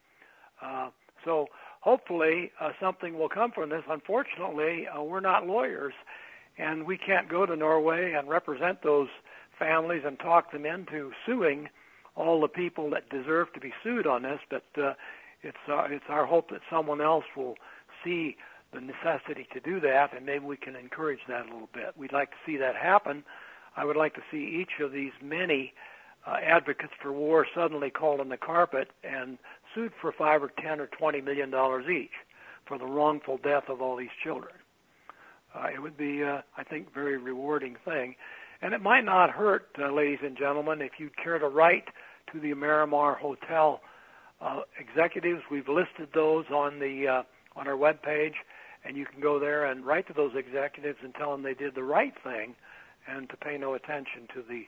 Uh, 0.62 0.90
so 1.24 1.46
hopefully 1.80 2.50
uh, 2.60 2.70
something 2.80 3.18
will 3.18 3.28
come 3.28 3.50
from 3.52 3.70
this. 3.70 3.82
Unfortunately, 3.88 4.86
uh, 4.86 5.02
we're 5.02 5.20
not 5.20 5.46
lawyers, 5.46 5.94
and 6.58 6.86
we 6.86 6.96
can't 6.96 7.28
go 7.28 7.44
to 7.44 7.56
Norway 7.56 8.12
and 8.12 8.28
represent 8.28 8.82
those 8.82 9.08
families 9.58 10.02
and 10.06 10.18
talk 10.18 10.52
them 10.52 10.66
into 10.66 11.12
suing 11.26 11.68
all 12.16 12.40
the 12.40 12.48
people 12.48 12.90
that 12.90 13.08
deserve 13.10 13.52
to 13.52 13.60
be 13.60 13.72
sued 13.82 14.06
on 14.06 14.22
this. 14.22 14.38
But 14.48 14.64
uh, 14.80 14.94
it's 15.44 15.56
uh, 15.68 15.84
it's 15.90 16.04
our 16.08 16.26
hope 16.26 16.50
that 16.50 16.60
someone 16.70 17.00
else 17.00 17.24
will 17.36 17.54
see 18.02 18.36
the 18.72 18.80
necessity 18.80 19.46
to 19.52 19.60
do 19.60 19.78
that, 19.80 20.16
and 20.16 20.26
maybe 20.26 20.44
we 20.44 20.56
can 20.56 20.74
encourage 20.74 21.20
that 21.28 21.42
a 21.42 21.52
little 21.52 21.68
bit. 21.72 21.94
We'd 21.96 22.12
like 22.12 22.30
to 22.30 22.36
see 22.44 22.56
that 22.56 22.74
happen. 22.74 23.22
I 23.76 23.84
would 23.84 23.96
like 23.96 24.14
to 24.14 24.22
see 24.30 24.60
each 24.60 24.82
of 24.82 24.92
these 24.92 25.12
many 25.22 25.72
uh, 26.26 26.36
advocates 26.42 26.92
for 27.00 27.12
war 27.12 27.46
suddenly 27.54 27.90
called 27.90 28.20
on 28.20 28.28
the 28.28 28.36
carpet 28.36 28.88
and 29.04 29.38
sued 29.74 29.92
for 30.00 30.12
five 30.12 30.42
or 30.42 30.50
ten 30.60 30.80
or 30.80 30.86
twenty 30.86 31.20
million 31.20 31.50
dollars 31.50 31.86
each 31.88 32.10
for 32.66 32.78
the 32.78 32.86
wrongful 32.86 33.38
death 33.44 33.64
of 33.68 33.82
all 33.82 33.96
these 33.96 34.08
children. 34.22 34.54
Uh, 35.54 35.68
it 35.72 35.80
would 35.80 35.96
be, 35.96 36.24
uh, 36.24 36.40
I 36.56 36.64
think, 36.64 36.88
a 36.88 36.94
very 36.94 37.18
rewarding 37.18 37.76
thing. 37.84 38.16
And 38.62 38.72
it 38.72 38.80
might 38.80 39.04
not 39.04 39.30
hurt, 39.30 39.68
uh, 39.78 39.92
ladies 39.92 40.20
and 40.24 40.36
gentlemen, 40.36 40.80
if 40.80 40.92
you'd 40.98 41.16
care 41.16 41.38
to 41.38 41.48
write 41.48 41.84
to 42.32 42.40
the 42.40 42.54
Miramar 42.54 43.14
Hotel 43.14 43.80
uh, 44.40 44.60
executives. 44.78 45.42
We've 45.50 45.68
listed 45.68 46.08
those 46.14 46.44
on 46.52 46.78
the 46.78 47.08
uh, 47.08 47.22
on 47.58 47.68
our 47.68 47.76
web 47.76 48.02
page, 48.02 48.34
and 48.84 48.96
you 48.96 49.06
can 49.06 49.20
go 49.20 49.38
there 49.38 49.66
and 49.66 49.84
write 49.84 50.06
to 50.08 50.12
those 50.12 50.32
executives 50.36 50.98
and 51.02 51.14
tell 51.14 51.32
them 51.32 51.42
they 51.42 51.54
did 51.54 51.74
the 51.74 51.82
right 51.82 52.14
thing, 52.22 52.54
and 53.08 53.28
to 53.30 53.36
pay 53.36 53.56
no 53.58 53.74
attention 53.74 54.26
to 54.34 54.42
the 54.48 54.64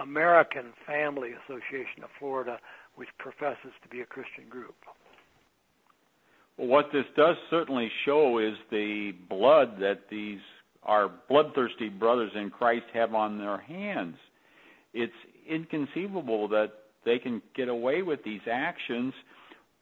American 0.00 0.72
Family 0.86 1.30
Association 1.44 2.02
of 2.04 2.10
Florida, 2.18 2.58
which 2.94 3.08
professes 3.18 3.72
to 3.82 3.88
be 3.88 4.00
a 4.00 4.06
Christian 4.06 4.48
group. 4.48 4.76
What 6.56 6.86
this 6.92 7.06
does 7.16 7.36
certainly 7.48 7.90
show 8.04 8.38
is 8.38 8.54
the 8.70 9.12
blood 9.28 9.80
that 9.80 10.02
these 10.10 10.40
our 10.82 11.10
bloodthirsty 11.28 11.88
brothers 11.88 12.32
in 12.34 12.50
Christ 12.50 12.86
have 12.94 13.14
on 13.14 13.38
their 13.38 13.58
hands. 13.58 14.16
It's 14.94 15.12
inconceivable 15.48 16.48
that 16.48 16.72
they 17.04 17.18
can 17.18 17.42
get 17.56 17.68
away 17.68 18.02
with 18.02 18.22
these 18.24 18.40
actions 18.50 19.12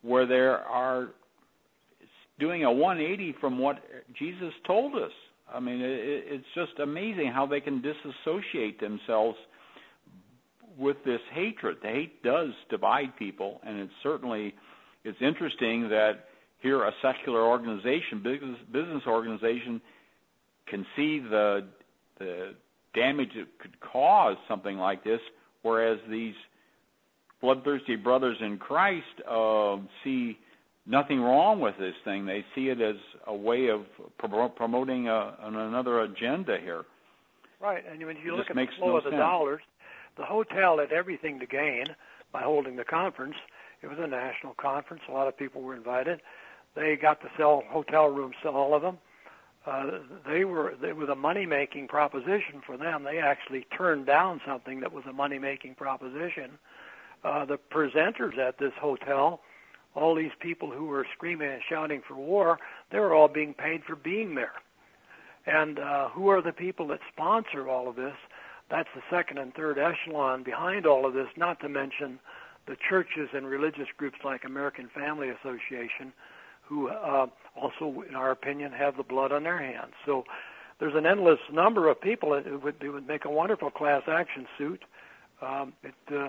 where 0.02 0.26
they 0.26 0.34
are 0.34 1.08
doing 2.38 2.64
a 2.64 2.72
180 2.72 3.34
from 3.40 3.58
what 3.58 3.76
Jesus 4.18 4.52
told 4.66 4.94
us. 4.94 5.10
I 5.52 5.60
mean, 5.60 5.80
it, 5.80 6.24
it's 6.26 6.44
just 6.54 6.78
amazing 6.78 7.32
how 7.34 7.46
they 7.46 7.60
can 7.60 7.82
disassociate 7.82 8.80
themselves 8.80 9.36
with 10.78 10.96
this 11.04 11.20
hatred. 11.32 11.78
The 11.82 11.88
hate 11.88 12.22
does 12.22 12.50
divide 12.70 13.16
people, 13.18 13.60
and 13.66 13.80
it's 13.80 13.92
certainly 14.02 14.54
it's 15.04 15.18
interesting 15.20 15.88
that 15.88 16.26
here 16.60 16.84
a 16.84 16.92
secular 17.02 17.42
organization, 17.42 18.22
business 18.22 18.58
business 18.72 19.02
organization, 19.06 19.80
can 20.68 20.86
see 20.96 21.18
the 21.18 21.66
the 22.18 22.54
damage 22.94 23.30
it 23.34 23.48
could 23.60 23.78
cause 23.80 24.36
something 24.48 24.76
like 24.76 25.04
this, 25.04 25.20
whereas 25.62 25.98
these 26.10 26.34
bloodthirsty 27.40 27.96
brothers 27.96 28.36
in 28.40 28.58
Christ 28.58 29.06
uh, 29.28 29.76
see 30.04 30.38
nothing 30.86 31.20
wrong 31.20 31.60
with 31.60 31.76
this 31.78 31.94
thing. 32.04 32.26
They 32.26 32.44
see 32.54 32.68
it 32.68 32.80
as 32.80 32.96
a 33.26 33.34
way 33.34 33.68
of 33.68 33.82
pro- 34.18 34.48
promoting 34.48 35.08
a, 35.08 35.36
another 35.42 36.00
agenda 36.00 36.58
here. 36.60 36.84
Right, 37.60 37.84
and 37.90 38.04
when 38.04 38.16
you 38.16 38.34
it 38.34 38.36
look 38.36 38.50
at 38.50 38.56
the 38.56 38.66
flow 38.78 38.88
no 38.88 38.96
of 38.98 39.04
the 39.04 39.10
sense. 39.10 39.20
dollars, 39.20 39.62
the 40.16 40.24
hotel 40.24 40.78
had 40.78 40.92
everything 40.92 41.38
to 41.40 41.46
gain 41.46 41.86
by 42.32 42.42
holding 42.42 42.76
the 42.76 42.84
conference. 42.84 43.34
It 43.82 43.86
was 43.88 43.98
a 44.00 44.06
national 44.06 44.54
conference. 44.54 45.02
A 45.08 45.12
lot 45.12 45.28
of 45.28 45.36
people 45.36 45.62
were 45.62 45.76
invited. 45.76 46.20
They 46.74 46.96
got 46.96 47.20
to 47.22 47.28
sell 47.36 47.62
hotel 47.68 48.06
rooms 48.06 48.36
to 48.42 48.50
all 48.50 48.74
of 48.74 48.82
them. 48.82 48.98
Uh, 49.66 49.98
they 50.26 50.44
were 50.44 50.70
it 50.84 50.96
was 50.96 51.08
a 51.08 51.14
money 51.14 51.44
making 51.44 51.88
proposition 51.88 52.62
for 52.64 52.76
them. 52.76 53.04
They 53.04 53.18
actually 53.18 53.66
turned 53.76 54.06
down 54.06 54.40
something 54.46 54.80
that 54.80 54.92
was 54.92 55.04
a 55.08 55.12
money 55.12 55.38
making 55.38 55.74
proposition. 55.74 56.58
Uh, 57.24 57.44
the 57.44 57.58
presenters 57.72 58.38
at 58.38 58.58
this 58.58 58.72
hotel, 58.80 59.40
all 59.94 60.14
these 60.14 60.30
people 60.40 60.70
who 60.70 60.86
were 60.86 61.06
screaming 61.16 61.50
and 61.50 61.62
shouting 61.68 62.00
for 62.06 62.14
war, 62.14 62.58
they 62.92 62.98
were 62.98 63.14
all 63.14 63.28
being 63.28 63.54
paid 63.54 63.82
for 63.84 63.96
being 63.96 64.34
there. 64.34 64.52
And 65.46 65.78
uh, 65.78 66.10
who 66.10 66.28
are 66.28 66.42
the 66.42 66.52
people 66.52 66.86
that 66.88 67.00
sponsor 67.12 67.68
all 67.68 67.88
of 67.88 67.96
this? 67.96 68.14
That's 68.70 68.88
the 68.94 69.02
second 69.10 69.38
and 69.38 69.54
third 69.54 69.78
echelon 69.78 70.42
behind 70.42 70.86
all 70.86 71.06
of 71.06 71.14
this, 71.14 71.28
not 71.36 71.58
to 71.60 71.68
mention 71.68 72.20
the 72.66 72.76
churches 72.88 73.30
and 73.32 73.46
religious 73.46 73.88
groups 73.96 74.18
like 74.24 74.44
American 74.44 74.90
Family 74.94 75.30
Association, 75.30 76.12
who 76.62 76.88
uh, 76.88 77.26
also, 77.56 78.04
in 78.06 78.14
our 78.14 78.30
opinion, 78.30 78.72
have 78.72 78.96
the 78.96 79.02
blood 79.02 79.32
on 79.32 79.42
their 79.42 79.58
hands. 79.58 79.94
So 80.04 80.24
there's 80.78 80.94
an 80.94 81.06
endless 81.06 81.40
number 81.50 81.88
of 81.88 82.00
people. 82.00 82.34
It 82.34 82.62
would, 82.62 82.76
it 82.82 82.90
would 82.90 83.08
make 83.08 83.24
a 83.24 83.30
wonderful 83.30 83.70
class 83.70 84.02
action 84.06 84.46
suit. 84.58 84.84
Um, 85.40 85.72
it, 85.82 85.94
uh, 86.14 86.28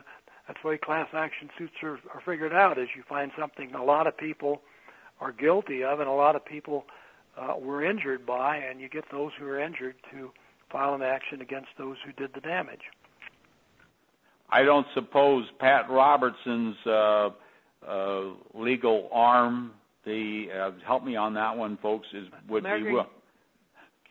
that's 0.50 0.60
the 0.64 0.68
way 0.68 0.80
class 0.80 1.08
action 1.14 1.48
suits 1.60 1.76
are, 1.84 2.00
are 2.12 2.22
figured 2.26 2.54
out. 2.54 2.80
Is 2.80 2.88
you 2.98 3.04
find 3.08 3.32
something 3.38 3.76
a 3.76 3.84
lot 3.84 4.08
of 4.08 4.18
people 4.18 4.62
are 5.22 5.32
guilty 5.32 5.84
of, 5.84 6.00
and 6.00 6.10
a 6.10 6.14
lot 6.14 6.36
of 6.36 6.44
people 6.44 6.86
uh, 7.38 7.54
were 7.60 7.86
injured 7.86 8.26
by, 8.26 8.58
and 8.58 8.82
you 8.82 8.90
get 8.90 9.04
those 9.12 9.32
who 9.40 9.46
are 9.46 9.60
injured 9.60 9.94
to 10.12 10.32
file 10.72 10.96
an 10.96 11.04
action 11.04 11.42
against 11.42 11.68
those 11.78 11.98
who 12.04 12.12
did 12.14 12.34
the 12.34 12.42
damage. 12.42 12.82
I 14.50 14.64
don't 14.64 14.88
suppose 14.96 15.46
Pat 15.60 15.88
Robertson's 15.88 16.76
uh, 16.88 17.30
uh, 17.88 18.22
legal 18.56 19.08
arm, 19.14 19.74
the 20.04 20.48
uh, 20.52 20.72
help 20.84 21.04
me 21.06 21.16
on 21.16 21.36
that 21.36 21.56
one, 21.56 21.78
folks, 21.80 22.08
is 22.12 22.26
would 22.48 22.66
American- 22.66 22.88
be 22.88 22.94
will, 22.94 23.08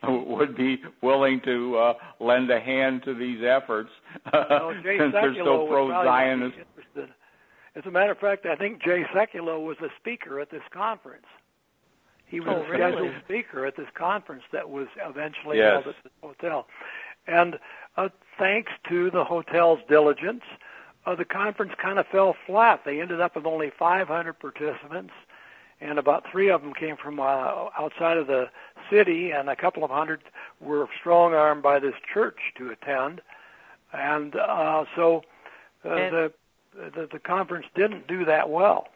would 0.08 0.56
be 0.56 0.80
willing 1.02 1.40
to 1.44 1.76
uh, 1.76 1.94
lend 2.20 2.50
a 2.50 2.60
hand 2.60 3.02
to 3.04 3.14
these 3.14 3.42
efforts 3.44 3.90
Well, 4.32 4.72
Jay 4.82 4.98
since 4.98 5.12
they're 5.12 5.34
so 5.34 5.64
would 5.64 5.70
probably 5.70 5.92
not 5.92 6.02
be 6.02 6.06
pro-Zionist. 6.06 6.56
As 7.74 7.82
a 7.86 7.90
matter 7.90 8.12
of 8.12 8.18
fact, 8.18 8.46
I 8.46 8.56
think 8.56 8.82
Jay 8.82 9.04
Sekulow 9.14 9.64
was 9.64 9.76
a 9.80 9.88
speaker 10.00 10.40
at 10.40 10.50
this 10.50 10.62
conference. 10.72 11.26
He 12.26 12.40
was 12.40 12.48
Oh, 12.50 12.62
a 12.62 12.70
really? 12.70 12.92
scheduled 12.92 13.14
speaker 13.24 13.66
at 13.66 13.76
this 13.76 13.88
conference 13.94 14.42
that 14.52 14.68
was 14.68 14.88
eventually 15.04 15.58
Yes. 15.58 15.84
held 15.84 15.94
at 15.94 16.02
the 16.04 16.10
hotel. 16.26 16.66
And 17.26 17.58
uh, 17.96 18.08
thanks 18.38 18.72
to 18.88 19.10
the 19.10 19.24
hotel's 19.24 19.80
diligence, 19.88 20.42
uh, 21.06 21.14
the 21.14 21.24
conference 21.24 21.72
kind 21.80 21.98
of 21.98 22.06
fell 22.08 22.34
flat. 22.46 22.84
They 22.84 23.00
ended 23.00 23.20
up 23.20 23.36
with 23.36 23.46
only 23.46 23.70
500 23.78 24.32
participants, 24.38 25.12
and 25.80 25.98
about 25.98 26.24
three 26.30 26.50
of 26.50 26.62
them 26.62 26.72
came 26.74 26.96
from 26.96 27.20
uh, 27.20 27.24
outside 27.78 28.16
of 28.16 28.26
the 28.26 28.46
city, 28.90 29.30
and 29.30 29.48
a 29.48 29.56
couple 29.56 29.84
of 29.84 29.90
hundred 29.90 30.20
were 30.60 30.86
strong 31.00 31.34
armed 31.34 31.62
by 31.62 31.78
this 31.78 31.94
church 32.12 32.38
to 32.56 32.70
attend. 32.70 33.20
And 33.92 34.34
uh, 34.36 34.84
so 34.96 35.22
uh, 35.84 35.90
And- 35.90 36.14
the, 36.14 36.32
the 36.94 37.08
the 37.12 37.18
conference 37.18 37.66
didn't 37.74 38.06
do 38.06 38.24
that 38.26 38.50
well 38.50 38.88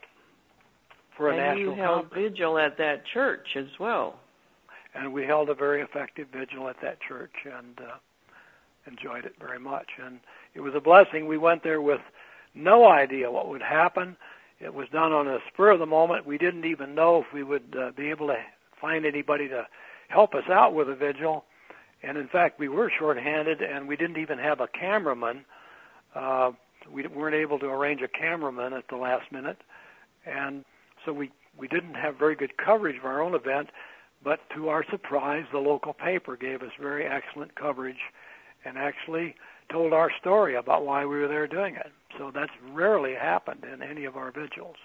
for 1.16 1.28
a 1.28 1.32
and 1.32 1.38
national 1.38 1.60
you 1.76 1.82
held 1.82 2.00
conference. 2.02 2.30
vigil 2.32 2.58
at 2.58 2.78
that 2.78 3.04
church 3.06 3.56
as 3.56 3.66
well. 3.80 4.20
and 4.94 5.12
we 5.12 5.24
held 5.24 5.48
a 5.48 5.54
very 5.54 5.80
effective 5.82 6.28
vigil 6.32 6.68
at 6.68 6.76
that 6.82 6.98
church 7.00 7.32
and 7.44 7.78
uh, 7.80 7.96
enjoyed 8.86 9.24
it 9.24 9.34
very 9.40 9.58
much. 9.58 9.86
And 10.04 10.20
it 10.54 10.60
was 10.60 10.74
a 10.76 10.80
blessing. 10.80 11.26
We 11.26 11.38
went 11.38 11.62
there 11.62 11.80
with 11.80 12.00
no 12.54 12.86
idea 12.88 13.30
what 13.30 13.48
would 13.48 13.62
happen. 13.62 14.16
It 14.62 14.72
was 14.72 14.86
done 14.92 15.12
on 15.12 15.26
a 15.26 15.38
spur 15.52 15.72
of 15.72 15.80
the 15.80 15.86
moment. 15.86 16.24
We 16.24 16.38
didn't 16.38 16.64
even 16.64 16.94
know 16.94 17.18
if 17.18 17.26
we 17.34 17.42
would 17.42 17.76
uh, 17.76 17.90
be 17.96 18.10
able 18.10 18.28
to 18.28 18.36
find 18.80 19.04
anybody 19.04 19.48
to 19.48 19.66
help 20.08 20.34
us 20.34 20.44
out 20.48 20.72
with 20.72 20.88
a 20.88 20.94
vigil. 20.94 21.44
And 22.04 22.16
in 22.16 22.28
fact, 22.28 22.60
we 22.60 22.68
were 22.68 22.90
shorthanded, 22.96 23.60
and 23.60 23.88
we 23.88 23.96
didn't 23.96 24.18
even 24.18 24.38
have 24.38 24.60
a 24.60 24.68
cameraman. 24.68 25.44
Uh, 26.14 26.52
we 26.92 27.06
weren't 27.08 27.34
able 27.34 27.58
to 27.58 27.66
arrange 27.66 28.02
a 28.02 28.08
cameraman 28.08 28.72
at 28.72 28.84
the 28.88 28.96
last 28.96 29.30
minute, 29.32 29.58
and 30.26 30.64
so 31.04 31.12
we 31.12 31.30
we 31.58 31.68
didn't 31.68 31.94
have 31.94 32.18
very 32.18 32.34
good 32.34 32.56
coverage 32.56 32.96
of 32.98 33.04
our 33.04 33.22
own 33.22 33.34
event. 33.34 33.68
But 34.24 34.40
to 34.54 34.68
our 34.68 34.84
surprise, 34.90 35.44
the 35.52 35.58
local 35.58 35.92
paper 35.92 36.36
gave 36.36 36.62
us 36.62 36.70
very 36.80 37.04
excellent 37.06 37.54
coverage 37.54 38.00
and 38.64 38.78
actually 38.78 39.34
told 39.70 39.92
our 39.92 40.10
story 40.20 40.56
about 40.56 40.84
why 40.84 41.04
we 41.04 41.18
were 41.18 41.28
there 41.28 41.46
doing 41.46 41.76
it. 41.76 41.92
So 42.18 42.30
that's 42.34 42.52
rarely 42.72 43.14
happened 43.14 43.64
in 43.64 43.82
any 43.82 44.04
of 44.04 44.16
our 44.16 44.30
vigils. 44.30 44.76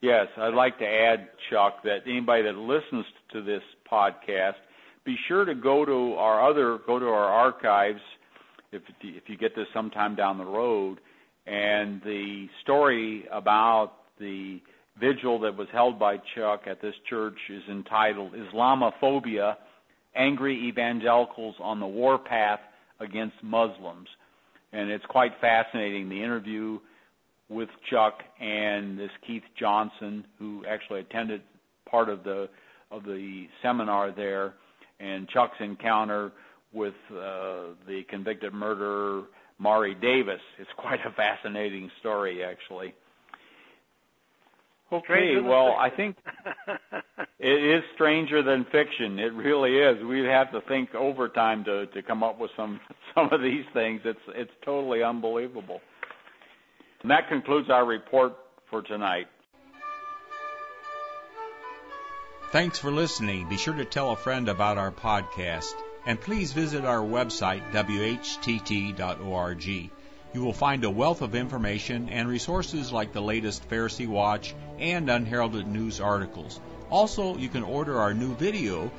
Yes, 0.00 0.26
I'd 0.36 0.54
like 0.54 0.78
to 0.78 0.86
add, 0.86 1.28
Chuck, 1.50 1.82
that 1.84 1.98
anybody 2.06 2.42
that 2.42 2.56
listens 2.56 3.04
to 3.32 3.42
this 3.42 3.62
podcast, 3.90 4.54
be 5.04 5.16
sure 5.28 5.44
to 5.44 5.54
go 5.54 5.84
to 5.84 6.14
our 6.14 6.48
other, 6.48 6.78
go 6.86 6.98
to 6.98 7.06
our 7.06 7.28
archives 7.28 8.00
if 8.72 8.82
if 9.02 9.24
you 9.28 9.36
get 9.36 9.54
this 9.54 9.66
sometime 9.72 10.16
down 10.16 10.38
the 10.38 10.44
road, 10.44 10.98
and 11.46 12.00
the 12.02 12.46
story 12.62 13.24
about 13.30 13.92
the 14.18 14.60
vigil 14.98 15.38
that 15.40 15.56
was 15.56 15.68
held 15.72 15.98
by 15.98 16.16
Chuck 16.34 16.62
at 16.66 16.80
this 16.80 16.94
church 17.08 17.36
is 17.48 17.62
entitled 17.70 18.32
Islamophobia: 18.32 19.56
Angry 20.16 20.68
Evangelicals 20.68 21.54
on 21.60 21.80
the 21.80 21.86
Warpath 21.86 22.60
Against 23.02 23.36
Muslims, 23.42 24.08
and 24.72 24.90
it's 24.90 25.04
quite 25.06 25.32
fascinating. 25.40 26.08
The 26.08 26.22
interview 26.22 26.78
with 27.48 27.68
Chuck 27.90 28.14
and 28.40 28.98
this 28.98 29.10
Keith 29.26 29.42
Johnson, 29.58 30.24
who 30.38 30.64
actually 30.68 31.00
attended 31.00 31.42
part 31.90 32.08
of 32.08 32.22
the 32.24 32.48
of 32.90 33.04
the 33.04 33.46
seminar 33.62 34.12
there, 34.12 34.54
and 35.00 35.28
Chuck's 35.28 35.56
encounter 35.60 36.32
with 36.72 36.94
uh, 37.10 37.74
the 37.86 38.02
convicted 38.08 38.52
murderer 38.54 39.24
Maury 39.58 39.94
Davis. 39.94 40.40
It's 40.58 40.70
quite 40.76 41.00
a 41.06 41.10
fascinating 41.12 41.90
story, 42.00 42.42
actually. 42.44 42.94
Okay, 44.92 45.40
well. 45.42 45.74
I 45.78 45.88
think 45.88 46.16
it 47.38 47.76
is 47.76 47.82
stranger 47.94 48.42
than 48.42 48.64
fiction. 48.64 49.18
It 49.18 49.32
really 49.32 49.78
is. 49.78 50.04
We'd 50.04 50.26
have 50.26 50.52
to 50.52 50.60
think 50.68 50.94
overtime 50.94 51.64
to 51.64 51.86
to 51.86 52.02
come 52.02 52.22
up 52.22 52.38
with 52.38 52.50
some 52.56 52.78
some 53.14 53.32
of 53.32 53.40
these 53.40 53.64
things. 53.72 54.02
It's 54.04 54.20
it's 54.28 54.50
totally 54.64 55.02
unbelievable. 55.02 55.80
And 57.02 57.10
that 57.10 57.28
concludes 57.28 57.70
our 57.70 57.84
report 57.86 58.34
for 58.70 58.82
tonight. 58.82 59.26
Thanks 62.50 62.78
for 62.78 62.90
listening. 62.90 63.48
Be 63.48 63.56
sure 63.56 63.74
to 63.74 63.86
tell 63.86 64.10
a 64.10 64.16
friend 64.16 64.48
about 64.48 64.76
our 64.76 64.92
podcast. 64.92 65.72
And 66.04 66.20
please 66.20 66.52
visit 66.52 66.84
our 66.84 67.00
website, 67.00 67.62
whtt.org. 67.72 68.42
You 70.34 70.42
will 70.42 70.54
find 70.54 70.82
a 70.84 70.90
wealth 70.90 71.20
of 71.20 71.34
information 71.34 72.08
and 72.08 72.26
resources 72.26 72.90
like 72.90 73.12
the 73.12 73.20
latest 73.20 73.68
Pharisee 73.68 74.08
Watch 74.08 74.54
and 74.78 75.10
unheralded 75.10 75.66
news 75.66 76.00
articles. 76.00 76.58
Also, 76.88 77.36
you 77.36 77.50
can 77.50 77.62
order 77.62 78.00
our 78.00 78.14
new 78.14 78.34
video, 78.34 78.90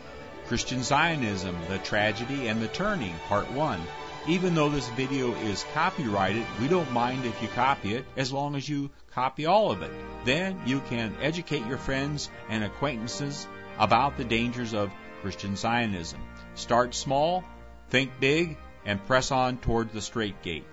Christian 0.46 0.84
Zionism, 0.84 1.58
The 1.70 1.80
Tragedy 1.80 2.48
and 2.48 2.62
the 2.62 2.68
Turning, 2.68 3.16
Part 3.28 3.52
1. 3.52 3.82
Even 4.28 4.54
though 4.54 4.70
this 4.70 4.88
video 4.90 5.34
is 5.34 5.66
copyrighted, 5.74 6.46
we 6.62 6.68
don't 6.68 6.92
mind 6.92 7.26
if 7.26 7.42
you 7.42 7.48
copy 7.50 7.96
it 7.96 8.06
as 8.16 8.32
long 8.32 8.56
as 8.56 8.70
you 8.70 8.92
copy 9.12 9.48
all 9.48 9.72
of 9.72 9.82
it. 9.82 9.92
Then 10.26 10.62
you 10.68 10.82
can 10.82 11.16
educate 11.20 11.66
your 11.66 11.80
friends 11.80 12.30
and 12.48 12.64
acquaintances 12.64 13.48
about 13.80 14.18
the 14.18 14.24
dangers 14.24 14.76
of 14.76 14.92
Christian 15.22 15.56
Zionism. 15.56 16.20
Start 16.54 16.94
small, 16.94 17.44
think 17.90 18.12
big, 18.20 18.56
and 18.86 19.04
press 19.06 19.32
on 19.32 19.58
toward 19.58 19.92
the 19.92 20.02
straight 20.02 20.42
gate. 20.44 20.66